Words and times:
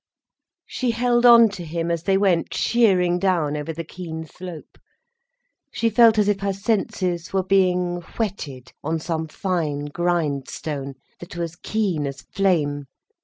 She 0.65 0.89
held 0.89 1.27
on 1.27 1.49
to 1.49 1.63
him 1.63 1.91
as 1.91 2.01
they 2.05 2.17
went 2.17 2.55
sheering 2.55 3.19
down 3.19 3.55
over 3.55 3.71
the 3.71 3.83
keen 3.83 4.25
slope. 4.25 4.79
She 5.71 5.91
felt 5.91 6.17
as 6.17 6.27
if 6.27 6.39
her 6.39 6.53
senses 6.53 7.31
were 7.33 7.43
being 7.43 8.01
whetted 8.17 8.73
on 8.83 8.97
some 8.97 9.27
fine 9.27 9.85
grindstone, 9.85 10.95
that 11.19 11.35
was 11.35 11.55
keen 11.55 12.07
as 12.07 12.23
flame. 12.23 12.85